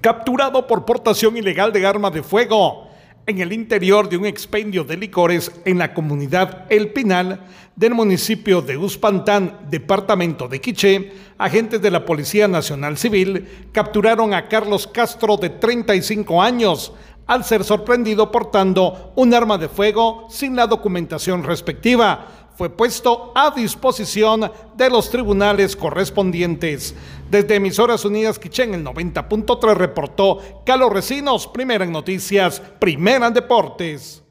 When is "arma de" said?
1.86-2.22, 19.32-19.68